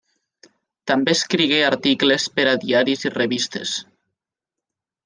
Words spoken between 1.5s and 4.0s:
articles per a diaris i revistes.